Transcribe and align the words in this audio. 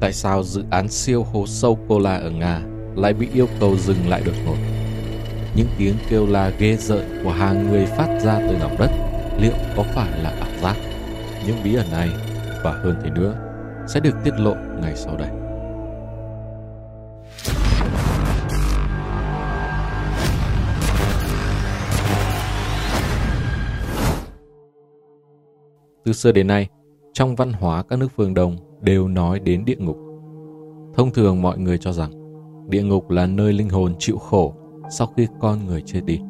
Tại 0.00 0.12
sao 0.12 0.42
dự 0.42 0.64
án 0.70 0.88
siêu 0.88 1.22
hố 1.22 1.46
sâu 1.46 1.78
Kola 1.88 2.16
ở 2.16 2.30
Nga 2.30 2.60
lại 2.96 3.12
bị 3.12 3.28
yêu 3.34 3.46
cầu 3.60 3.76
dừng 3.76 4.08
lại 4.08 4.22
đột 4.26 4.32
ngột? 4.46 4.56
Những 5.56 5.66
tiếng 5.78 5.94
kêu 6.10 6.26
la 6.26 6.50
ghê 6.58 6.76
rợn 6.76 7.20
của 7.24 7.30
hàng 7.30 7.70
người 7.70 7.86
phát 7.86 8.18
ra 8.22 8.38
từ 8.48 8.56
lòng 8.56 8.76
đất 8.78 8.90
liệu 9.38 9.52
có 9.76 9.82
phải 9.82 10.20
là 10.22 10.30
ảo 10.30 10.48
giác? 10.62 10.76
Những 11.46 11.56
bí 11.64 11.74
ẩn 11.74 11.86
này 11.90 12.08
và 12.64 12.72
hơn 12.72 12.96
thế 13.04 13.10
nữa 13.10 13.34
sẽ 13.88 14.00
được 14.00 14.14
tiết 14.24 14.34
lộ 14.38 14.54
ngày 14.82 14.96
sau 14.96 15.16
đây. 15.16 15.28
Từ 26.04 26.12
xưa 26.12 26.32
đến 26.32 26.46
nay, 26.46 26.68
trong 27.12 27.36
văn 27.36 27.52
hóa 27.52 27.82
các 27.82 27.98
nước 27.98 28.08
phương 28.16 28.34
Đông 28.34 28.69
đều 28.80 29.08
nói 29.08 29.40
đến 29.40 29.64
địa 29.64 29.76
ngục. 29.78 29.98
Thông 30.94 31.10
thường 31.10 31.42
mọi 31.42 31.58
người 31.58 31.78
cho 31.78 31.92
rằng 31.92 32.10
địa 32.68 32.82
ngục 32.82 33.10
là 33.10 33.26
nơi 33.26 33.52
linh 33.52 33.68
hồn 33.68 33.94
chịu 33.98 34.18
khổ 34.18 34.54
sau 34.90 35.06
khi 35.16 35.26
con 35.40 35.66
người 35.66 35.82
chết 35.86 36.00
đi. 36.04 36.20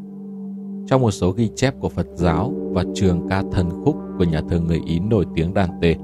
Trong 0.87 1.01
một 1.01 1.11
số 1.11 1.31
ghi 1.31 1.51
chép 1.57 1.75
của 1.81 1.89
Phật 1.89 2.07
giáo 2.15 2.53
và 2.73 2.85
trường 2.95 3.29
ca 3.29 3.43
thần 3.53 3.71
khúc 3.85 3.97
của 4.19 4.25
nhà 4.25 4.41
thơ 4.49 4.61
người 4.61 4.81
Ý 4.87 5.01
nổi 5.01 5.27
tiếng 5.35 5.53
Dante 5.55 5.95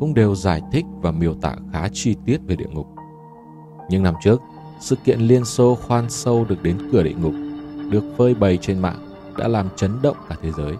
cũng 0.00 0.14
đều 0.14 0.34
giải 0.34 0.62
thích 0.72 0.84
và 1.02 1.10
miêu 1.10 1.34
tả 1.34 1.56
khá 1.72 1.88
chi 1.92 2.16
tiết 2.26 2.38
về 2.46 2.56
địa 2.56 2.68
ngục. 2.72 2.86
Nhưng 3.90 4.02
năm 4.02 4.14
trước, 4.22 4.40
sự 4.80 4.96
kiện 5.04 5.20
Liên 5.20 5.44
Xô 5.44 5.74
khoan 5.74 6.10
sâu 6.10 6.44
được 6.48 6.62
đến 6.62 6.76
cửa 6.92 7.02
địa 7.02 7.14
ngục 7.22 7.34
được 7.90 8.04
phơi 8.18 8.34
bày 8.34 8.58
trên 8.62 8.78
mạng 8.78 8.98
đã 9.38 9.48
làm 9.48 9.66
chấn 9.76 9.90
động 10.02 10.16
cả 10.28 10.36
thế 10.42 10.50
giới. 10.56 10.74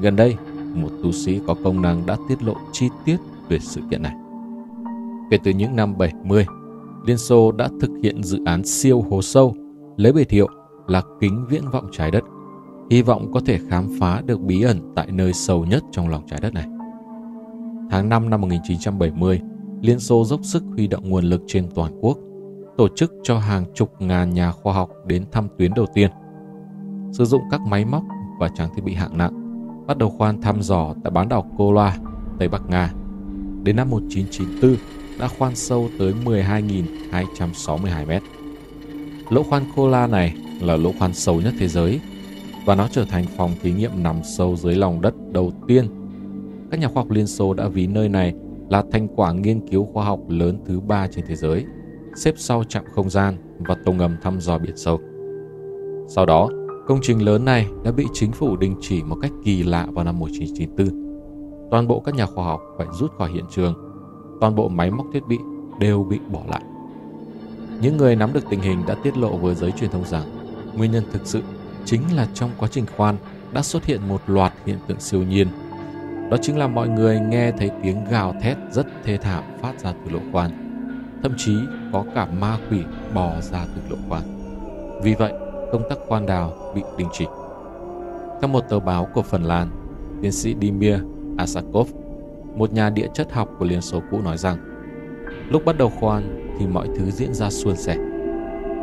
Gần 0.00 0.16
đây, 0.16 0.36
một 0.74 0.88
tu 1.02 1.12
sĩ 1.12 1.40
có 1.46 1.54
công 1.64 1.82
năng 1.82 2.06
đã 2.06 2.16
tiết 2.28 2.42
lộ 2.42 2.54
chi 2.72 2.88
tiết 3.04 3.16
về 3.48 3.58
sự 3.58 3.80
kiện 3.90 4.02
này. 4.02 4.14
Kể 5.30 5.38
từ 5.44 5.50
những 5.50 5.76
năm 5.76 5.98
70, 5.98 6.46
Liên 7.06 7.18
Xô 7.18 7.52
đã 7.52 7.68
thực 7.80 7.90
hiện 8.02 8.22
dự 8.22 8.38
án 8.44 8.64
siêu 8.64 9.04
hố 9.10 9.22
sâu 9.22 9.54
lấy 9.96 10.12
biệt 10.12 10.30
hiệu 10.30 10.48
là 10.86 11.02
kính 11.20 11.46
viễn 11.48 11.62
vọng 11.72 11.88
trái 11.92 12.10
đất, 12.10 12.24
hy 12.90 13.02
vọng 13.02 13.32
có 13.32 13.40
thể 13.46 13.58
khám 13.68 13.88
phá 14.00 14.22
được 14.26 14.40
bí 14.40 14.62
ẩn 14.62 14.92
tại 14.96 15.06
nơi 15.10 15.32
sâu 15.32 15.64
nhất 15.64 15.82
trong 15.90 16.08
lòng 16.08 16.22
trái 16.26 16.40
đất 16.42 16.54
này. 16.54 16.66
Tháng 17.90 18.08
5 18.08 18.30
năm 18.30 18.40
1970, 18.40 19.40
Liên 19.80 19.98
Xô 19.98 20.24
dốc 20.24 20.40
sức 20.42 20.62
huy 20.74 20.86
động 20.86 21.10
nguồn 21.10 21.24
lực 21.24 21.42
trên 21.46 21.68
toàn 21.74 21.98
quốc, 22.00 22.18
tổ 22.76 22.88
chức 22.88 23.12
cho 23.22 23.38
hàng 23.38 23.64
chục 23.74 23.92
ngàn 23.98 24.34
nhà 24.34 24.52
khoa 24.52 24.74
học 24.74 24.90
đến 25.06 25.24
thăm 25.32 25.48
tuyến 25.58 25.74
đầu 25.74 25.86
tiên. 25.94 26.10
Sử 27.12 27.24
dụng 27.24 27.42
các 27.50 27.60
máy 27.60 27.84
móc 27.84 28.02
và 28.40 28.48
trang 28.48 28.68
thiết 28.74 28.82
bị 28.84 28.94
hạng 28.94 29.18
nặng, 29.18 29.32
bắt 29.86 29.98
đầu 29.98 30.10
khoan 30.10 30.40
thăm 30.40 30.62
dò 30.62 30.94
tại 31.04 31.10
bán 31.10 31.28
đảo 31.28 31.50
Kola, 31.58 31.96
Tây 32.38 32.48
Bắc 32.48 32.68
Nga. 32.68 32.92
Đến 33.66 33.76
năm 33.76 33.90
1994, 33.90 34.76
đã 35.18 35.28
khoan 35.28 35.54
sâu 35.54 35.88
tới 35.98 36.14
12.262 36.24 38.06
mét. 38.06 38.22
Lỗ 39.30 39.42
khoan 39.42 39.64
Kola 39.76 40.06
này 40.06 40.34
là 40.60 40.76
lỗ 40.76 40.92
khoan 40.98 41.14
sâu 41.14 41.40
nhất 41.40 41.54
thế 41.58 41.68
giới 41.68 42.00
và 42.64 42.74
nó 42.74 42.88
trở 42.92 43.04
thành 43.04 43.24
phòng 43.36 43.50
thí 43.62 43.72
nghiệm 43.72 44.02
nằm 44.02 44.16
sâu 44.36 44.56
dưới 44.56 44.74
lòng 44.74 45.00
đất 45.00 45.14
đầu 45.32 45.52
tiên. 45.68 45.86
Các 46.70 46.80
nhà 46.80 46.88
khoa 46.88 47.02
học 47.02 47.10
Liên 47.10 47.26
Xô 47.26 47.54
đã 47.54 47.68
ví 47.68 47.86
nơi 47.86 48.08
này 48.08 48.34
là 48.70 48.82
thành 48.92 49.08
quả 49.16 49.32
nghiên 49.32 49.68
cứu 49.68 49.88
khoa 49.92 50.04
học 50.04 50.20
lớn 50.28 50.58
thứ 50.66 50.80
ba 50.80 51.08
trên 51.08 51.24
thế 51.28 51.36
giới, 51.36 51.64
xếp 52.16 52.34
sau 52.36 52.64
trạm 52.64 52.84
không 52.94 53.10
gian 53.10 53.36
và 53.58 53.76
tàu 53.84 53.94
ngầm 53.94 54.16
thăm 54.22 54.40
dò 54.40 54.58
biển 54.58 54.76
sâu. 54.76 55.00
Sau 56.08 56.26
đó, 56.26 56.48
công 56.86 56.98
trình 57.02 57.24
lớn 57.24 57.44
này 57.44 57.66
đã 57.84 57.92
bị 57.92 58.06
chính 58.12 58.32
phủ 58.32 58.56
đình 58.56 58.76
chỉ 58.80 59.02
một 59.02 59.16
cách 59.22 59.32
kỳ 59.44 59.62
lạ 59.62 59.86
vào 59.92 60.04
năm 60.04 60.18
1994. 60.18 61.05
Toàn 61.70 61.88
bộ 61.88 62.00
các 62.00 62.14
nhà 62.14 62.26
khoa 62.26 62.44
học 62.44 62.62
phải 62.78 62.86
rút 62.92 63.12
khỏi 63.18 63.30
hiện 63.30 63.44
trường, 63.50 63.74
toàn 64.40 64.54
bộ 64.54 64.68
máy 64.68 64.90
móc 64.90 65.06
thiết 65.12 65.26
bị 65.26 65.38
đều 65.78 66.04
bị 66.04 66.18
bỏ 66.32 66.40
lại. 66.48 66.62
Những 67.80 67.96
người 67.96 68.16
nắm 68.16 68.32
được 68.32 68.44
tình 68.50 68.60
hình 68.60 68.82
đã 68.86 68.94
tiết 69.02 69.16
lộ 69.16 69.36
với 69.36 69.54
giới 69.54 69.72
truyền 69.72 69.90
thông 69.90 70.04
rằng 70.04 70.22
nguyên 70.76 70.92
nhân 70.92 71.04
thực 71.12 71.26
sự 71.26 71.42
chính 71.84 72.02
là 72.16 72.28
trong 72.34 72.50
quá 72.58 72.68
trình 72.72 72.84
khoan 72.96 73.16
đã 73.52 73.62
xuất 73.62 73.84
hiện 73.84 74.08
một 74.08 74.20
loạt 74.26 74.52
hiện 74.66 74.78
tượng 74.86 75.00
siêu 75.00 75.22
nhiên. 75.22 75.48
Đó 76.30 76.36
chính 76.42 76.58
là 76.58 76.66
mọi 76.68 76.88
người 76.88 77.20
nghe 77.20 77.52
thấy 77.52 77.70
tiếng 77.82 78.04
gào 78.10 78.34
thét 78.42 78.56
rất 78.70 78.86
thê 79.04 79.16
thảm 79.16 79.44
phát 79.62 79.80
ra 79.80 79.94
từ 80.04 80.10
lỗ 80.10 80.20
khoan. 80.32 80.50
Thậm 81.22 81.34
chí 81.36 81.56
có 81.92 82.04
cả 82.14 82.26
ma 82.40 82.58
quỷ 82.70 82.82
bò 83.14 83.40
ra 83.40 83.66
từ 83.74 83.82
lỗ 83.90 83.96
khoan. 84.08 84.22
Vì 85.02 85.14
vậy, 85.14 85.32
công 85.72 85.82
tác 85.90 85.98
khoan 86.08 86.26
đào 86.26 86.72
bị 86.74 86.82
đình 86.98 87.08
chỉ. 87.12 87.26
Trong 88.40 88.52
một 88.52 88.64
tờ 88.68 88.80
báo 88.80 89.08
của 89.14 89.22
Phần 89.22 89.44
Lan, 89.44 89.70
tiến 90.22 90.32
sĩ 90.32 90.54
Dimir 90.60 90.98
Asakov, 91.36 91.88
một 92.56 92.72
nhà 92.72 92.90
địa 92.90 93.06
chất 93.14 93.32
học 93.32 93.48
của 93.58 93.64
Liên 93.64 93.80
Xô 93.80 94.02
cũ 94.10 94.20
nói 94.24 94.36
rằng 94.36 94.56
lúc 95.50 95.64
bắt 95.64 95.78
đầu 95.78 95.90
khoan 96.00 96.54
thì 96.58 96.66
mọi 96.66 96.88
thứ 96.98 97.10
diễn 97.10 97.34
ra 97.34 97.50
suôn 97.50 97.76
sẻ. 97.76 97.96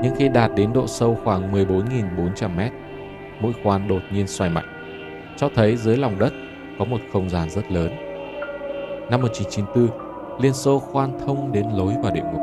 Nhưng 0.04 0.16
khi 0.18 0.30
đạt 0.30 0.52
đến 0.56 0.74
độ 0.74 0.88
sâu 0.88 1.18
khoảng 1.24 1.54
14.400 1.54 2.56
mét, 2.56 2.72
mũi 3.40 3.54
khoan 3.64 3.88
đột 3.88 4.02
nhiên 4.12 4.28
xoay 4.28 4.50
mạnh, 4.50 4.66
cho 5.38 5.50
thấy 5.56 5.78
dưới 5.78 5.98
lòng 5.98 6.20
đất 6.20 6.34
có 6.80 6.86
một 6.86 7.00
không 7.14 7.30
gian 7.30 7.50
rất 7.50 7.72
lớn. 7.72 7.92
Năm 9.10 9.22
1994, 9.22 10.40
Liên 10.42 10.54
Xô 10.54 10.80
khoan 10.80 11.20
thông 11.26 11.52
đến 11.52 11.66
lối 11.74 11.94
vào 12.04 12.14
địa 12.14 12.24
ngục. 12.34 12.42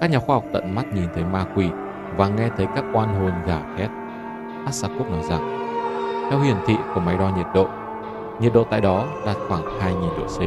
Các 0.00 0.10
nhà 0.10 0.18
khoa 0.18 0.36
học 0.36 0.44
tận 0.52 0.74
mắt 0.74 0.94
nhìn 0.94 1.08
thấy 1.14 1.24
ma 1.24 1.46
quỷ 1.56 1.68
và 2.16 2.28
nghe 2.28 2.48
thấy 2.56 2.66
các 2.74 2.84
oan 2.92 3.14
hồn 3.14 3.32
gào 3.46 3.62
thét. 3.78 3.90
Asakov 4.64 5.10
nói 5.10 5.22
rằng, 5.22 5.68
theo 6.30 6.40
hiển 6.40 6.56
thị 6.66 6.74
của 6.94 7.00
máy 7.00 7.18
đo 7.18 7.36
nhiệt 7.36 7.46
độ, 7.54 7.68
nhiệt 8.40 8.52
độ 8.52 8.64
tại 8.70 8.80
đó 8.80 9.06
đạt 9.26 9.36
khoảng 9.48 9.64
2.000 9.64 10.18
độ 10.18 10.26
C. 10.26 10.40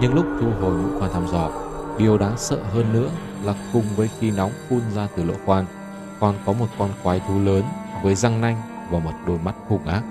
Nhưng 0.00 0.14
lúc 0.14 0.26
thu 0.40 0.46
hồi 0.60 0.72
mũi 0.72 0.98
khoan 0.98 1.12
thăm 1.12 1.26
dò, 1.26 1.50
Điều 1.98 2.18
đáng 2.18 2.36
sợ 2.36 2.58
hơn 2.72 2.92
nữa 2.92 3.08
là 3.44 3.54
cùng 3.72 3.84
với 3.96 4.08
khi 4.18 4.30
nóng 4.30 4.50
phun 4.68 4.80
ra 4.94 5.08
từ 5.16 5.24
lỗ 5.24 5.34
khoan, 5.46 5.64
còn 6.20 6.34
có 6.46 6.52
một 6.52 6.66
con 6.78 6.90
quái 7.02 7.20
thú 7.28 7.38
lớn 7.38 7.62
với 8.02 8.14
răng 8.14 8.40
nanh 8.40 8.56
và 8.90 8.98
một 8.98 9.12
đôi 9.26 9.38
mắt 9.38 9.54
hung 9.68 9.86
ác. 9.86 10.02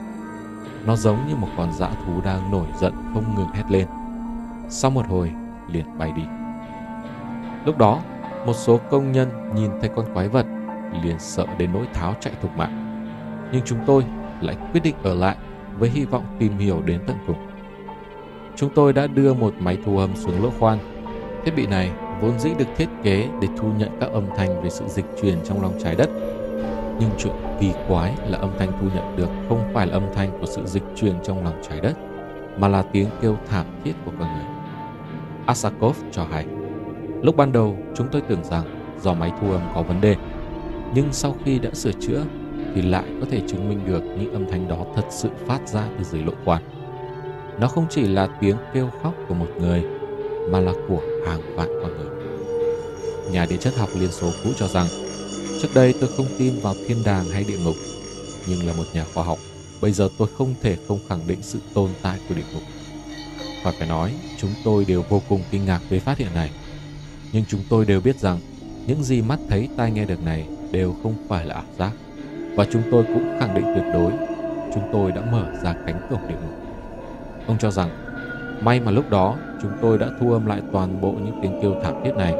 Nó 0.85 0.95
giống 0.95 1.27
như 1.27 1.35
một 1.35 1.47
con 1.57 1.73
dã 1.73 1.89
thú 2.05 2.21
đang 2.23 2.51
nổi 2.51 2.67
giận 2.79 2.93
không 3.13 3.35
ngừng 3.35 3.51
hét 3.53 3.63
lên. 3.69 3.87
Sau 4.69 4.91
một 4.91 5.07
hồi, 5.07 5.31
liền 5.67 5.97
bay 5.97 6.11
đi. 6.15 6.23
Lúc 7.65 7.77
đó, 7.77 7.99
một 8.45 8.53
số 8.53 8.79
công 8.89 9.11
nhân 9.11 9.29
nhìn 9.55 9.71
thấy 9.81 9.89
con 9.95 10.13
quái 10.13 10.27
vật 10.27 10.45
liền 11.03 11.19
sợ 11.19 11.45
đến 11.57 11.73
nỗi 11.73 11.87
tháo 11.93 12.15
chạy 12.19 12.33
thục 12.41 12.57
mạng. 12.57 13.03
Nhưng 13.51 13.61
chúng 13.65 13.79
tôi 13.85 14.05
lại 14.41 14.57
quyết 14.73 14.83
định 14.83 14.95
ở 15.03 15.13
lại 15.13 15.35
với 15.79 15.89
hy 15.89 16.05
vọng 16.05 16.25
tìm 16.39 16.57
hiểu 16.57 16.81
đến 16.85 17.01
tận 17.07 17.17
cùng. 17.27 17.37
Chúng 18.55 18.69
tôi 18.75 18.93
đã 18.93 19.07
đưa 19.07 19.33
một 19.33 19.53
máy 19.59 19.77
thu 19.85 19.97
âm 19.97 20.15
xuống 20.15 20.43
lỗ 20.43 20.49
khoan 20.59 20.79
Thiết 21.45 21.55
bị 21.55 21.67
này 21.67 21.91
vốn 22.21 22.39
dĩ 22.39 22.49
được 22.57 22.65
thiết 22.77 22.87
kế 23.03 23.29
để 23.41 23.47
thu 23.57 23.67
nhận 23.77 23.89
các 23.99 24.09
âm 24.11 24.23
thanh 24.37 24.63
về 24.63 24.69
sự 24.69 24.85
dịch 24.87 25.05
chuyển 25.21 25.37
trong 25.43 25.61
lòng 25.61 25.73
trái 25.83 25.95
đất. 25.95 26.09
Nhưng 26.99 27.09
chuyện 27.17 27.33
kỳ 27.59 27.71
quái 27.87 28.13
là 28.27 28.37
âm 28.37 28.49
thanh 28.59 28.71
thu 28.81 28.87
nhận 28.95 29.15
được 29.17 29.29
không 29.49 29.61
phải 29.73 29.87
là 29.87 29.93
âm 29.93 30.03
thanh 30.15 30.39
của 30.39 30.45
sự 30.45 30.65
dịch 30.65 30.83
chuyển 30.95 31.13
trong 31.23 31.43
lòng 31.43 31.61
trái 31.69 31.79
đất, 31.79 31.93
mà 32.57 32.67
là 32.67 32.81
tiếng 32.81 33.07
kêu 33.21 33.37
thảm 33.49 33.65
thiết 33.83 33.93
của 34.05 34.11
con 34.19 34.27
người. 34.33 34.45
Asakov 35.45 35.97
cho 36.11 36.23
hay, 36.31 36.45
lúc 37.21 37.35
ban 37.35 37.51
đầu 37.51 37.77
chúng 37.95 38.07
tôi 38.11 38.21
tưởng 38.21 38.43
rằng 38.43 38.63
do 39.01 39.13
máy 39.13 39.31
thu 39.41 39.51
âm 39.51 39.61
có 39.75 39.81
vấn 39.81 40.01
đề, 40.01 40.15
nhưng 40.95 41.07
sau 41.11 41.35
khi 41.45 41.59
đã 41.59 41.69
sửa 41.73 41.91
chữa 41.91 42.23
thì 42.75 42.81
lại 42.81 43.05
có 43.19 43.27
thể 43.31 43.41
chứng 43.47 43.69
minh 43.69 43.79
được 43.87 44.03
những 44.19 44.33
âm 44.33 44.45
thanh 44.51 44.67
đó 44.67 44.85
thật 44.95 45.05
sự 45.09 45.29
phát 45.47 45.69
ra 45.69 45.87
từ 45.97 46.03
dưới 46.03 46.23
lộ 46.23 46.33
quan. 46.45 46.63
Nó 47.59 47.67
không 47.67 47.85
chỉ 47.89 48.01
là 48.01 48.27
tiếng 48.41 48.57
kêu 48.73 48.89
khóc 49.03 49.13
của 49.27 49.33
một 49.33 49.47
người 49.59 49.83
mà 50.49 50.59
là 50.59 50.73
của 50.87 51.01
hàng 51.27 51.55
vạn 51.55 51.69
con 51.81 51.97
người. 51.97 52.09
Nhà 53.31 53.45
địa 53.49 53.57
chất 53.57 53.75
học 53.77 53.89
Liên 53.95 54.11
Xô 54.11 54.31
cũ 54.43 54.49
cho 54.57 54.67
rằng, 54.67 54.87
trước 55.61 55.67
đây 55.75 55.93
tôi 55.99 56.09
không 56.17 56.25
tin 56.37 56.53
vào 56.61 56.75
thiên 56.87 56.97
đàng 57.05 57.25
hay 57.25 57.43
địa 57.43 57.57
ngục, 57.57 57.75
nhưng 58.47 58.67
là 58.67 58.73
một 58.73 58.83
nhà 58.93 59.05
khoa 59.13 59.23
học, 59.23 59.37
bây 59.81 59.91
giờ 59.91 60.09
tôi 60.17 60.27
không 60.37 60.53
thể 60.61 60.77
không 60.87 60.99
khẳng 61.09 61.27
định 61.27 61.39
sự 61.41 61.59
tồn 61.73 61.89
tại 62.01 62.19
của 62.29 62.35
địa 62.35 62.43
ngục. 62.53 62.63
Và 63.63 63.71
phải 63.79 63.87
nói, 63.87 64.13
chúng 64.37 64.51
tôi 64.63 64.85
đều 64.85 65.03
vô 65.09 65.21
cùng 65.29 65.41
kinh 65.51 65.65
ngạc 65.65 65.81
về 65.89 65.99
phát 65.99 66.17
hiện 66.17 66.33
này. 66.35 66.51
Nhưng 67.31 67.43
chúng 67.47 67.61
tôi 67.69 67.85
đều 67.85 68.01
biết 68.01 68.19
rằng, 68.19 68.39
những 68.87 69.03
gì 69.03 69.21
mắt 69.21 69.39
thấy 69.49 69.69
tai 69.77 69.91
nghe 69.91 70.05
được 70.05 70.23
này 70.23 70.47
đều 70.71 70.95
không 71.03 71.15
phải 71.27 71.45
là 71.45 71.55
ảo 71.55 71.63
giác. 71.77 71.91
Và 72.55 72.65
chúng 72.71 72.81
tôi 72.91 73.03
cũng 73.03 73.37
khẳng 73.39 73.55
định 73.55 73.65
tuyệt 73.75 73.85
đối, 73.93 74.11
chúng 74.73 74.83
tôi 74.91 75.11
đã 75.11 75.21
mở 75.31 75.45
ra 75.63 75.73
cánh 75.85 76.01
cổng 76.09 76.27
địa 76.27 76.35
ngục. 76.35 76.55
Ông 77.47 77.57
cho 77.57 77.71
rằng, 77.71 77.89
may 78.61 78.79
mà 78.79 78.91
lúc 78.91 79.09
đó 79.09 79.35
chúng 79.61 79.71
tôi 79.81 79.97
đã 79.97 80.07
thu 80.19 80.31
âm 80.31 80.45
lại 80.45 80.61
toàn 80.71 81.01
bộ 81.01 81.11
những 81.11 81.39
tiếng 81.41 81.59
kêu 81.61 81.75
thảm 81.83 81.95
thiết 82.03 82.15
này, 82.15 82.35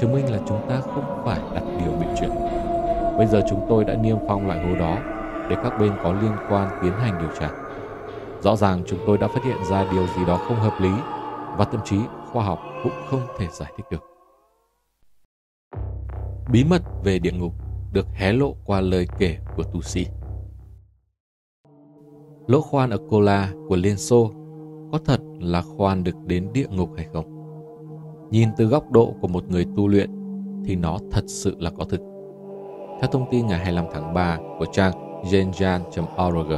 chứng 0.00 0.12
minh 0.12 0.32
là 0.32 0.38
chúng 0.48 0.68
ta 0.68 0.80
không 0.80 1.22
phải 1.24 1.40
đặt 1.54 1.62
điều 1.78 1.92
bị 2.00 2.06
chuyện. 2.20 2.30
Bây 3.16 3.26
giờ 3.26 3.42
chúng 3.48 3.66
tôi 3.68 3.84
đã 3.84 3.94
niêm 3.94 4.16
phong 4.28 4.48
lại 4.48 4.66
hố 4.66 4.74
đó 4.78 4.98
để 5.50 5.56
các 5.62 5.78
bên 5.78 5.92
có 6.02 6.12
liên 6.12 6.32
quan 6.48 6.78
tiến 6.82 6.92
hành 6.92 7.18
điều 7.18 7.30
tra. 7.40 7.50
Rõ 8.40 8.56
ràng 8.56 8.82
chúng 8.86 8.98
tôi 9.06 9.18
đã 9.18 9.28
phát 9.28 9.44
hiện 9.44 9.56
ra 9.70 9.86
điều 9.92 10.06
gì 10.06 10.24
đó 10.26 10.36
không 10.48 10.56
hợp 10.56 10.80
lý 10.80 10.92
và 11.56 11.64
thậm 11.64 11.80
chí 11.84 11.96
khoa 12.32 12.44
học 12.44 12.58
cũng 12.82 12.92
không 13.10 13.20
thể 13.38 13.46
giải 13.52 13.72
thích 13.76 13.86
được. 13.90 14.02
Bí 16.52 16.64
mật 16.64 16.82
về 17.04 17.18
địa 17.18 17.32
ngục 17.32 17.52
được 17.92 18.06
hé 18.14 18.32
lộ 18.32 18.54
qua 18.64 18.80
lời 18.80 19.06
kể 19.18 19.38
của 19.56 19.62
tu 19.62 19.82
sĩ. 19.82 20.06
Lỗ 22.46 22.60
khoan 22.60 22.90
ở 22.90 22.98
Kola 23.10 23.52
của 23.68 23.76
Liên 23.76 23.96
Xô 23.96 24.30
có 24.92 24.98
thật 25.04 25.20
là 25.40 25.62
khoan 25.62 26.04
được 26.04 26.16
đến 26.26 26.48
địa 26.52 26.66
ngục 26.70 26.90
hay 26.96 27.06
không? 27.12 27.24
Nhìn 28.30 28.48
từ 28.56 28.64
góc 28.64 28.90
độ 28.90 29.14
của 29.20 29.28
một 29.28 29.48
người 29.48 29.66
tu 29.76 29.88
luyện 29.88 30.10
thì 30.64 30.76
nó 30.76 30.98
thật 31.10 31.24
sự 31.26 31.56
là 31.58 31.70
có 31.70 31.84
thực. 31.84 32.00
Theo 33.00 33.10
thông 33.12 33.26
tin 33.30 33.46
ngày 33.46 33.58
25 33.58 33.84
tháng 33.92 34.14
3 34.14 34.38
của 34.58 34.66
trang 34.72 35.22
genjan.org, 35.22 36.52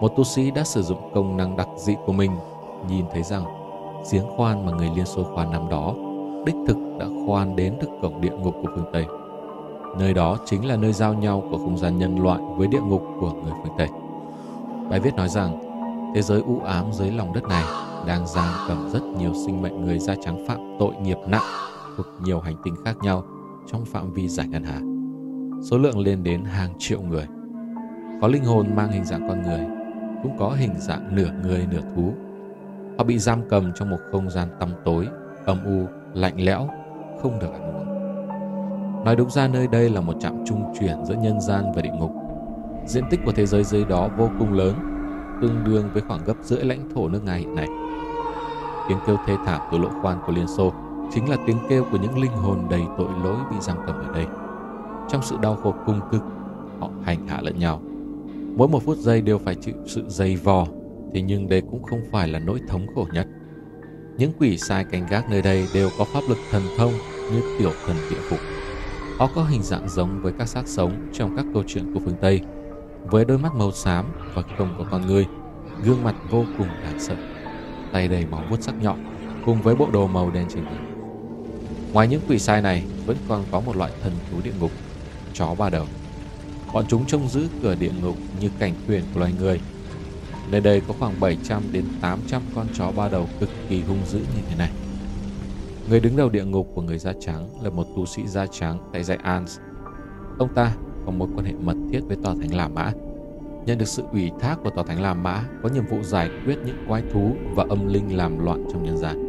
một 0.00 0.12
tu 0.16 0.24
sĩ 0.24 0.50
đã 0.50 0.64
sử 0.64 0.82
dụng 0.82 1.10
công 1.14 1.36
năng 1.36 1.56
đặc 1.56 1.68
dị 1.76 1.94
của 2.06 2.12
mình 2.12 2.30
nhìn 2.88 3.04
thấy 3.12 3.22
rằng 3.22 3.44
giếng 4.12 4.28
khoan 4.36 4.66
mà 4.66 4.72
người 4.72 4.90
Liên 4.96 5.06
Xô 5.06 5.24
khoan 5.34 5.50
năm 5.50 5.68
đó 5.68 5.94
đích 6.46 6.56
thực 6.66 6.76
đã 6.98 7.06
khoan 7.26 7.56
đến 7.56 7.74
được 7.80 7.88
cổng 8.02 8.20
địa 8.20 8.30
ngục 8.30 8.54
của 8.62 8.68
phương 8.74 8.90
Tây. 8.92 9.06
Nơi 9.98 10.14
đó 10.14 10.38
chính 10.44 10.66
là 10.66 10.76
nơi 10.76 10.92
giao 10.92 11.14
nhau 11.14 11.42
của 11.50 11.58
không 11.58 11.78
gian 11.78 11.98
nhân 11.98 12.22
loại 12.22 12.40
với 12.56 12.68
địa 12.68 12.80
ngục 12.80 13.02
của 13.20 13.32
người 13.32 13.52
phương 13.62 13.72
Tây. 13.78 13.88
Bài 14.90 15.00
viết 15.00 15.14
nói 15.14 15.28
rằng 15.28 15.60
thế 16.14 16.22
giới 16.22 16.40
u 16.40 16.60
ám 16.60 16.92
dưới 16.92 17.10
lòng 17.10 17.32
đất 17.32 17.44
này 17.48 17.64
đang 18.06 18.26
giam 18.26 18.48
cầm 18.68 18.90
rất 18.90 19.02
nhiều 19.02 19.32
sinh 19.46 19.62
mệnh 19.62 19.84
người 19.84 19.98
da 19.98 20.14
trắng 20.24 20.44
phạm 20.48 20.76
tội 20.78 20.94
nghiệp 21.02 21.16
nặng 21.26 21.42
thuộc 21.96 22.06
nhiều 22.22 22.40
hành 22.40 22.56
tinh 22.64 22.74
khác 22.84 22.96
nhau 23.02 23.24
trong 23.66 23.84
phạm 23.84 24.12
vi 24.12 24.28
giải 24.28 24.48
ngân 24.48 24.64
hà. 24.64 24.80
Số 25.70 25.78
lượng 25.78 25.98
lên 25.98 26.22
đến 26.22 26.44
hàng 26.44 26.74
triệu 26.78 27.02
người. 27.02 27.26
Có 28.20 28.28
linh 28.28 28.44
hồn 28.44 28.66
mang 28.76 28.92
hình 28.92 29.04
dạng 29.04 29.28
con 29.28 29.42
người, 29.42 29.66
cũng 30.22 30.38
có 30.38 30.56
hình 30.58 30.74
dạng 30.78 31.16
nửa 31.16 31.30
người 31.42 31.66
nửa 31.70 31.82
thú. 31.94 32.12
Họ 32.98 33.04
bị 33.04 33.18
giam 33.18 33.48
cầm 33.48 33.72
trong 33.74 33.90
một 33.90 33.98
không 34.12 34.30
gian 34.30 34.48
tăm 34.60 34.68
tối, 34.84 35.08
âm 35.44 35.64
u, 35.64 35.86
lạnh 36.14 36.40
lẽo, 36.40 36.68
không 37.22 37.38
được 37.38 37.52
ăn 37.52 37.62
uống. 37.62 37.95
Nói 39.04 39.16
đúng 39.16 39.30
ra 39.30 39.48
nơi 39.48 39.66
đây 39.66 39.90
là 39.90 40.00
một 40.00 40.14
trạm 40.20 40.44
trung 40.46 40.74
chuyển 40.80 41.04
giữa 41.04 41.14
nhân 41.14 41.40
gian 41.40 41.64
và 41.74 41.82
địa 41.82 41.90
ngục. 41.98 42.10
Diện 42.86 43.04
tích 43.10 43.20
của 43.24 43.32
thế 43.32 43.46
giới 43.46 43.64
dưới 43.64 43.84
đó 43.84 44.08
vô 44.18 44.30
cùng 44.38 44.52
lớn, 44.52 44.74
tương 45.42 45.64
đương 45.64 45.88
với 45.92 46.02
khoảng 46.02 46.24
gấp 46.24 46.36
rưỡi 46.42 46.64
lãnh 46.64 46.90
thổ 46.94 47.08
nước 47.08 47.24
Nga 47.24 47.34
hiện 47.34 47.54
nay. 47.54 47.66
Tiếng 48.88 48.98
kêu 49.06 49.16
thê 49.26 49.36
thảm 49.46 49.60
từ 49.72 49.78
lộ 49.78 49.88
khoan 50.02 50.18
của 50.26 50.32
Liên 50.32 50.46
Xô 50.46 50.72
chính 51.14 51.30
là 51.30 51.36
tiếng 51.46 51.58
kêu 51.68 51.84
của 51.90 51.98
những 52.02 52.18
linh 52.18 52.32
hồn 52.32 52.66
đầy 52.70 52.82
tội 52.98 53.08
lỗi 53.24 53.36
bị 53.50 53.56
giam 53.60 53.76
cầm 53.86 53.94
ở 53.94 54.12
đây. 54.14 54.26
Trong 55.08 55.22
sự 55.22 55.36
đau 55.42 55.56
khổ 55.56 55.74
cung 55.86 56.00
cực, 56.12 56.22
họ 56.80 56.90
hành 57.02 57.26
hạ 57.28 57.40
lẫn 57.42 57.58
nhau. 57.58 57.80
Mỗi 58.56 58.68
một 58.68 58.82
phút 58.82 58.98
giây 58.98 59.20
đều 59.22 59.38
phải 59.38 59.54
chịu 59.54 59.74
sự 59.86 60.04
dày 60.08 60.36
vò, 60.36 60.66
thế 61.14 61.22
nhưng 61.22 61.48
đây 61.48 61.60
cũng 61.60 61.82
không 61.82 62.00
phải 62.10 62.28
là 62.28 62.38
nỗi 62.38 62.60
thống 62.68 62.86
khổ 62.94 63.06
nhất. 63.12 63.26
Những 64.18 64.32
quỷ 64.38 64.58
sai 64.58 64.84
canh 64.84 65.06
gác 65.10 65.30
nơi 65.30 65.42
đây 65.42 65.66
đều 65.74 65.88
có 65.98 66.04
pháp 66.04 66.20
lực 66.28 66.38
thần 66.50 66.62
thông 66.78 66.92
như 67.32 67.40
tiểu 67.58 67.72
thần 67.86 67.96
địa 68.10 68.20
phục. 68.30 68.38
Họ 69.18 69.30
có 69.34 69.44
hình 69.44 69.62
dạng 69.62 69.88
giống 69.88 70.22
với 70.22 70.32
các 70.38 70.48
xác 70.48 70.68
sống 70.68 71.10
trong 71.12 71.36
các 71.36 71.46
câu 71.52 71.62
chuyện 71.66 71.94
của 71.94 72.00
phương 72.04 72.16
Tây, 72.20 72.40
với 73.04 73.24
đôi 73.24 73.38
mắt 73.38 73.54
màu 73.54 73.72
xám 73.72 74.06
và 74.34 74.42
không 74.58 74.74
có 74.78 74.84
con 74.90 75.06
người, 75.06 75.26
gương 75.84 76.04
mặt 76.04 76.14
vô 76.30 76.44
cùng 76.58 76.68
đáng 76.82 77.00
sợ, 77.00 77.16
tay 77.92 78.08
đầy 78.08 78.26
máu 78.26 78.42
vuốt 78.50 78.62
sắc 78.62 78.74
nhọn 78.82 79.04
cùng 79.44 79.62
với 79.62 79.76
bộ 79.76 79.90
đồ 79.90 80.06
màu 80.06 80.30
đen 80.30 80.46
trên 80.48 80.64
người. 80.64 80.78
Ngoài 81.92 82.08
những 82.08 82.20
quỷ 82.28 82.38
sai 82.38 82.62
này, 82.62 82.84
vẫn 83.06 83.16
còn 83.28 83.44
có 83.50 83.60
một 83.60 83.76
loại 83.76 83.92
thần 84.02 84.12
thú 84.30 84.38
địa 84.44 84.52
ngục, 84.60 84.70
chó 85.34 85.54
ba 85.54 85.70
đầu. 85.70 85.86
Bọn 86.72 86.84
chúng 86.88 87.06
trông 87.06 87.28
giữ 87.28 87.48
cửa 87.62 87.74
địa 87.74 87.92
ngục 88.02 88.16
như 88.40 88.50
cảnh 88.58 88.74
quyền 88.88 89.04
của 89.14 89.20
loài 89.20 89.32
người. 89.38 89.60
Nơi 90.50 90.60
đây 90.60 90.82
có 90.88 90.94
khoảng 90.98 91.20
700 91.20 91.62
đến 91.72 91.84
800 92.00 92.42
con 92.54 92.66
chó 92.74 92.92
ba 92.96 93.08
đầu 93.08 93.28
cực 93.40 93.50
kỳ 93.68 93.82
hung 93.82 94.06
dữ 94.06 94.18
như 94.18 94.42
thế 94.48 94.56
này. 94.56 94.70
Người 95.90 96.00
đứng 96.00 96.16
đầu 96.16 96.28
địa 96.28 96.44
ngục 96.44 96.68
của 96.74 96.82
người 96.82 96.98
da 96.98 97.12
trắng 97.20 97.48
là 97.62 97.70
một 97.70 97.86
tu 97.96 98.06
sĩ 98.06 98.26
da 98.26 98.46
trắng 98.46 98.78
tại 98.92 99.02
dạy 99.04 99.18
Ans. 99.22 99.58
Ông 100.38 100.54
ta 100.54 100.72
có 101.06 101.12
mối 101.12 101.28
quan 101.36 101.46
hệ 101.46 101.52
mật 101.52 101.76
thiết 101.92 102.00
với 102.06 102.16
tòa 102.22 102.34
thánh 102.40 102.54
La 102.54 102.68
Mã. 102.68 102.92
Nhận 103.66 103.78
được 103.78 103.88
sự 103.88 104.02
ủy 104.12 104.30
thác 104.40 104.56
của 104.64 104.70
tòa 104.70 104.84
thánh 104.84 105.02
La 105.02 105.14
Mã, 105.14 105.42
có 105.62 105.68
nhiệm 105.68 105.86
vụ 105.86 106.02
giải 106.02 106.30
quyết 106.44 106.58
những 106.66 106.84
quái 106.88 107.02
thú 107.12 107.32
và 107.54 107.64
âm 107.68 107.88
linh 107.88 108.16
làm 108.16 108.44
loạn 108.44 108.64
trong 108.72 108.82
nhân 108.82 108.96
gian. 108.96 109.28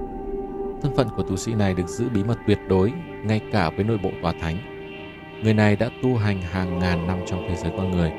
Thân 0.82 0.96
phận 0.96 1.08
của 1.18 1.24
tu 1.24 1.38
sĩ 1.38 1.54
này 1.54 1.74
được 1.74 1.88
giữ 1.88 2.10
bí 2.14 2.24
mật 2.24 2.38
tuyệt 2.48 2.60
đối, 2.70 2.94
ngay 3.24 3.42
cả 3.52 3.70
với 3.70 3.84
nội 3.84 4.00
bộ 4.04 4.10
tòa 4.22 4.34
thánh. 4.42 4.58
Người 5.44 5.54
này 5.54 5.76
đã 5.76 5.90
tu 6.04 6.16
hành 6.16 6.42
hàng 6.42 6.80
ngàn 6.80 7.08
năm 7.08 7.20
trong 7.28 7.46
thế 7.50 7.56
giới 7.56 7.72
con 7.78 7.92
người. 7.92 8.12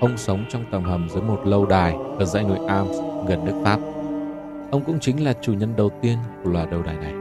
Ông 0.00 0.16
sống 0.16 0.44
trong 0.48 0.64
tầm 0.70 0.84
hầm 0.84 1.08
dưới 1.08 1.22
một 1.22 1.40
lâu 1.44 1.66
đài 1.66 1.96
ở 2.18 2.24
dãy 2.24 2.44
núi 2.44 2.58
Alps 2.68 2.96
gần 3.26 3.44
nước 3.44 3.60
Pháp. 3.64 3.80
Ông 4.70 4.84
cũng 4.86 5.00
chính 5.00 5.24
là 5.24 5.32
chủ 5.42 5.52
nhân 5.52 5.76
đầu 5.76 5.90
tiên 6.02 6.18
của 6.44 6.50
loạt 6.50 6.72
lâu 6.72 6.82
đài 6.82 6.96
này. 6.96 7.19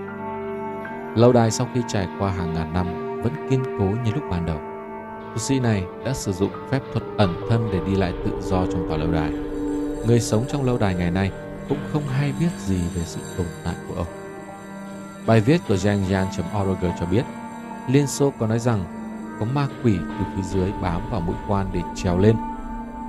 Lâu 1.16 1.34
đài 1.34 1.52
sau 1.52 1.68
khi 1.74 1.82
trải 1.88 2.08
qua 2.20 2.32
hàng 2.32 2.54
ngàn 2.54 2.74
năm 2.74 2.88
vẫn 3.24 3.34
kiên 3.50 3.64
cố 3.80 3.86
như 3.86 4.12
lúc 4.16 4.24
ban 4.32 4.46
đầu. 4.46 4.58
Tu 5.32 5.38
sĩ 5.38 5.60
này 5.60 5.84
đã 6.06 6.14
sử 6.14 6.32
dụng 6.32 6.52
phép 6.72 6.80
thuật 6.92 7.04
ẩn 7.18 7.36
thân 7.50 7.70
để 7.74 7.80
đi 7.86 7.96
lại 7.96 8.14
tự 8.26 8.32
do 8.42 8.66
trong 8.66 8.88
tòa 8.90 8.98
lâu 8.98 9.12
đài. 9.12 9.32
Người 10.08 10.20
sống 10.20 10.46
trong 10.48 10.64
lâu 10.64 10.78
đài 10.78 10.96
ngày 10.96 11.12
nay 11.12 11.32
cũng 11.70 11.78
không 11.94 12.04
hay 12.08 12.34
biết 12.40 12.50
gì 12.66 12.82
về 12.96 13.02
sự 13.06 13.20
tồn 13.38 13.48
tại 13.66 13.76
của 13.88 13.96
ông. 13.96 14.08
Bài 15.28 15.42
viết 15.42 15.62
của 15.68 15.76
Zhangyan.org 15.76 16.86
cho 17.00 17.06
biết, 17.12 17.24
Liên 17.88 18.08
Xô 18.08 18.34
có 18.40 18.48
nói 18.48 18.60
rằng 18.60 18.84
có 19.40 19.46
ma 19.54 19.68
quỷ 19.84 19.98
từ 19.98 20.26
phía 20.36 20.42
dưới 20.42 20.72
bám 20.82 21.02
vào 21.12 21.22
mũi 21.22 21.36
quan 21.48 21.68
để 21.74 21.82
trèo 21.96 22.18
lên. 22.18 22.36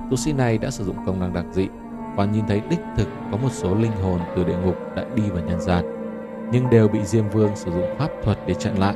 Tu 0.09 0.17
sĩ 0.17 0.33
này 0.33 0.57
đã 0.57 0.71
sử 0.71 0.83
dụng 0.83 1.05
công 1.05 1.19
năng 1.19 1.33
đặc 1.33 1.45
dị 1.51 1.67
và 2.15 2.25
nhìn 2.25 2.47
thấy 2.47 2.61
đích 2.69 2.79
thực 2.97 3.07
có 3.31 3.37
một 3.37 3.49
số 3.51 3.75
linh 3.75 3.91
hồn 4.03 4.19
từ 4.35 4.43
địa 4.43 4.57
ngục 4.65 4.75
đã 4.95 5.05
đi 5.15 5.29
vào 5.29 5.43
nhân 5.43 5.61
gian, 5.61 6.00
nhưng 6.51 6.69
đều 6.69 6.87
bị 6.87 6.99
Diêm 7.03 7.29
Vương 7.29 7.55
sử 7.55 7.71
dụng 7.71 7.95
pháp 7.97 8.09
thuật 8.23 8.37
để 8.47 8.53
chặn 8.53 8.79
lại, 8.79 8.95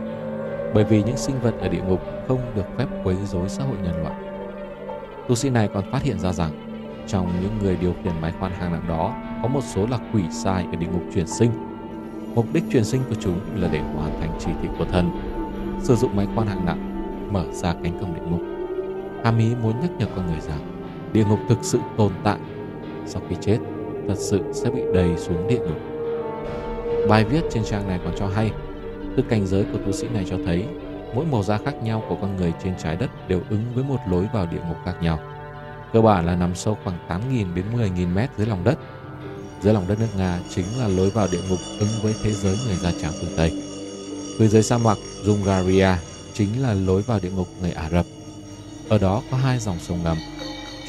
bởi 0.74 0.84
vì 0.84 1.04
những 1.04 1.18
sinh 1.18 1.36
vật 1.42 1.54
ở 1.60 1.69
địa 1.69 1.81
ngục 1.81 2.02
không 2.28 2.42
được 2.56 2.66
phép 2.78 2.86
quấy 3.04 3.16
rối 3.25 3.50
xã 3.50 3.63
hội 3.63 3.78
nhân 3.84 4.04
loại. 4.04 4.16
Tu 5.28 5.36
sĩ 5.36 5.50
này 5.50 5.69
còn 5.74 5.92
phát 5.92 6.04
hiện 6.04 6.19
ra 6.19 6.34
rằng 6.34 6.52
trong 7.07 7.31
những 7.42 7.57
người 7.62 7.78
điều 7.81 7.94
khiển 8.04 8.13
máy 8.22 8.34
khoan 8.40 8.52
hàng 8.52 8.72
nặng 8.72 8.86
đó 8.88 9.16
có 9.42 9.48
một 9.48 9.62
số 9.63 9.88
là 9.88 10.00
quỷ 10.13 10.24
sai 10.31 10.66
ở 10.72 10.75
địa 10.75 10.88
ngục 10.88 11.04
chuyển 11.13 11.28
sinh 11.28 11.52
Mục 12.36 12.46
đích 12.54 12.63
truyền 12.72 12.84
sinh 12.84 13.02
của 13.10 13.16
chúng 13.19 13.40
là 13.56 13.69
để 13.72 13.80
hoàn 13.80 14.19
thành 14.19 14.38
chỉ 14.40 14.51
thị 14.62 14.69
của 14.78 14.86
thần, 14.86 15.10
sử 15.84 15.96
dụng 15.96 16.16
máy 16.16 16.28
khoan 16.36 16.48
hạng 16.48 16.66
nặng, 16.66 16.80
mở 17.34 17.46
ra 17.51 17.74
cánh 17.84 18.00
cổng 18.00 18.16
địa 18.16 18.22
ngục. 18.30 18.42
Hàm 19.24 19.38
ý 19.38 19.56
muốn 19.63 19.80
nhắc 19.81 19.90
nhở 19.98 20.06
con 20.16 20.28
người 20.28 20.40
rằng 20.40 20.60
địa 21.13 21.25
ngục 21.25 21.40
thực 21.50 21.58
sự 21.62 21.80
tồn 21.98 22.12
tại. 22.24 22.40
Sau 23.06 23.22
khi 23.30 23.36
chết, 23.42 23.58
thật 24.08 24.16
sự 24.18 24.54
sẽ 24.54 24.69
bị 24.69 24.81
đầy 24.94 25.18
xuống 25.18 25.48
địa 25.48 25.60
ngục. 25.60 25.95
Bài 27.10 27.25
viết 27.25 27.42
trên 27.52 27.63
trang 27.63 27.88
này 27.88 28.00
còn 28.04 28.13
cho 28.19 28.28
hay, 28.28 28.52
từ 29.18 29.24
cảnh 29.30 29.48
giới 29.48 29.63
của 29.63 29.78
tu 29.86 29.92
sĩ 29.92 30.07
này 30.13 30.25
cho 30.30 30.38
thấy 30.46 30.66
mỗi 31.16 31.25
màu 31.25 31.44
da 31.44 31.57
khác 31.57 31.84
nhau 31.84 32.04
của 32.10 32.18
con 32.22 32.38
người 32.38 32.54
trên 32.63 32.74
trái 32.84 32.96
đất 32.96 33.28
đều 33.28 33.42
ứng 33.50 33.63
với 33.74 33.84
một 33.84 34.00
lối 34.10 34.28
vào 34.34 34.46
địa 34.46 34.62
ngục 34.68 34.78
khác 34.86 34.96
nhau. 35.02 35.19
Cơ 35.94 36.02
bản 36.02 36.25
là 36.25 36.36
nằm 36.36 36.56
sâu 36.56 36.78
khoảng 36.84 36.98
8.000 37.07 37.54
đến 37.54 37.66
10.000 37.75 38.13
mét 38.13 38.30
dưới 38.38 38.48
lòng 38.48 38.63
đất 38.63 38.80
dưới 39.62 39.74
lòng 39.74 39.88
đất 39.88 40.00
nước 40.00 40.07
Nga 40.18 40.40
chính 40.50 40.66
là 40.80 40.88
lối 40.88 41.10
vào 41.10 41.28
địa 41.31 41.42
ngục 41.50 41.60
ứng 41.80 41.90
với 42.02 42.16
thế 42.24 42.31
giới 42.31 42.57
người 42.66 42.75
da 42.75 42.92
trắng 43.02 43.12
phương 43.22 43.34
Tây. 43.38 43.51
Phía 44.39 44.48
dưới 44.48 44.63
sa 44.63 44.77
mạc 44.77 44.98
Jungaria 45.25 45.96
chính 46.34 46.62
là 46.62 46.74
lối 46.74 47.01
vào 47.01 47.20
địa 47.20 47.30
ngục 47.30 47.48
người 47.62 47.72
Ả 47.72 47.89
Rập. 47.89 48.06
Ở 48.89 48.98
đó 48.98 49.22
có 49.32 49.38
hai 49.38 49.60
dòng 49.60 49.80
sông 49.80 50.03
ngầm. 50.03 50.18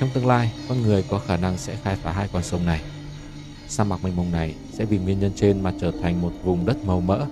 Trong 0.01 0.09
tương 0.15 0.27
lai, 0.27 0.53
con 0.69 0.83
người 0.83 1.05
có 1.11 1.19
khả 1.19 1.37
năng 1.37 1.59
sẽ 1.59 1.77
khai 1.85 1.97
phá 2.03 2.13
hai 2.13 2.29
con 2.33 2.43
sông 2.43 2.67
này. 2.67 2.81
Sa 3.69 3.85
mạc 3.85 4.05
mênh 4.05 4.17
mông 4.17 4.33
này 4.33 4.55
sẽ 4.71 4.85
vì 4.85 4.99
nguyên 4.99 5.21
nhân 5.21 5.33
trên 5.37 5.63
mà 5.63 5.73
trở 5.81 5.93
thành 6.03 6.23
một 6.23 6.31
vùng 6.45 6.67
đất 6.67 6.85
màu 6.85 7.01
mỡ. 7.01 7.27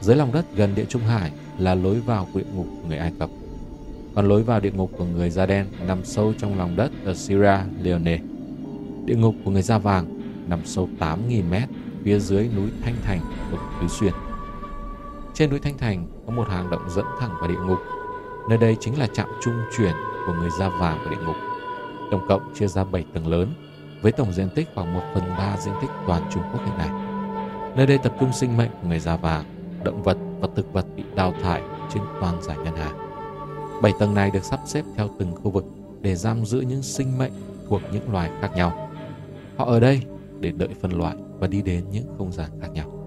Dưới 0.00 0.16
lòng 0.16 0.32
đất 0.32 0.56
gần 0.56 0.74
địa 0.74 0.84
Trung 0.84 1.02
Hải 1.02 1.30
là 1.58 1.74
lối 1.74 2.00
vào 2.00 2.28
của 2.32 2.38
địa 2.38 2.46
ngục 2.54 2.66
của 2.82 2.88
người 2.88 2.98
Ai 2.98 3.12
Cập. 3.18 3.30
Còn 4.14 4.28
lối 4.28 4.42
vào 4.42 4.60
địa 4.60 4.70
ngục 4.70 4.90
của 4.98 5.04
người 5.04 5.30
da 5.30 5.46
đen 5.46 5.66
nằm 5.86 6.04
sâu 6.04 6.32
trong 6.38 6.58
lòng 6.58 6.76
đất 6.76 6.90
ở 7.04 7.14
Sierra 7.14 7.64
Leone. 7.82 8.18
Địa 9.04 9.16
ngục 9.16 9.34
của 9.44 9.50
người 9.50 9.62
da 9.62 9.78
vàng 9.78 10.20
nằm 10.48 10.60
sâu 10.64 10.88
8.000 10.98 11.42
mét 11.50 11.68
phía 12.04 12.18
dưới 12.18 12.48
núi 12.56 12.70
Thanh 12.82 12.94
Thành 13.02 13.20
ở 13.52 13.58
Tứ 13.80 13.88
Xuyên. 13.88 14.12
Trên 15.34 15.50
núi 15.50 15.58
Thanh 15.58 15.78
Thành 15.78 16.06
có 16.26 16.32
một 16.32 16.48
hang 16.48 16.70
động 16.70 16.82
dẫn 16.96 17.04
thẳng 17.20 17.34
vào 17.40 17.48
địa 17.48 17.60
ngục. 17.66 17.78
Nơi 18.48 18.58
đây 18.58 18.76
chính 18.80 18.98
là 18.98 19.06
trạm 19.06 19.28
trung 19.42 19.54
chuyển 19.76 19.92
của 20.26 20.34
người 20.34 20.50
da 20.58 20.68
vàng 20.68 20.98
của 21.04 21.10
địa 21.10 21.22
ngục. 21.26 21.36
Tổng 22.10 22.26
cộng 22.28 22.54
chia 22.54 22.66
ra 22.66 22.84
7 22.84 23.04
tầng 23.14 23.26
lớn 23.26 23.54
với 24.02 24.12
tổng 24.12 24.32
diện 24.32 24.48
tích 24.54 24.68
khoảng 24.74 24.94
1 24.94 25.00
phần 25.14 25.24
3 25.38 25.56
diện 25.58 25.74
tích 25.80 25.90
toàn 26.06 26.22
Trung 26.30 26.42
Quốc 26.52 26.60
hiện 26.66 26.78
nay. 26.78 26.88
Nơi 27.76 27.86
đây 27.86 27.98
tập 27.98 28.12
trung 28.20 28.32
sinh 28.32 28.56
mệnh 28.56 28.70
của 28.82 28.88
người 28.88 28.98
già 28.98 29.16
vàng, 29.16 29.44
động 29.84 30.02
vật 30.02 30.16
và 30.40 30.48
thực 30.56 30.72
vật 30.72 30.86
bị 30.96 31.04
đào 31.14 31.34
thải 31.42 31.62
trên 31.94 32.02
toàn 32.20 32.42
giải 32.42 32.56
ngân 32.64 32.76
hà. 32.76 32.90
Bảy 33.82 33.92
tầng 33.98 34.14
này 34.14 34.30
được 34.30 34.44
sắp 34.44 34.60
xếp 34.66 34.84
theo 34.96 35.08
từng 35.18 35.34
khu 35.34 35.50
vực 35.50 35.64
để 36.00 36.14
giam 36.14 36.44
giữ 36.44 36.60
những 36.60 36.82
sinh 36.82 37.18
mệnh 37.18 37.32
thuộc 37.68 37.82
những 37.92 38.12
loài 38.12 38.30
khác 38.40 38.50
nhau. 38.54 38.88
Họ 39.56 39.64
ở 39.64 39.80
đây 39.80 40.02
để 40.40 40.52
đợi 40.56 40.68
phân 40.80 40.98
loại 40.98 41.16
và 41.38 41.46
đi 41.46 41.62
đến 41.62 41.84
những 41.92 42.14
không 42.18 42.32
gian 42.32 42.50
khác 42.60 42.68
nhau. 42.72 42.99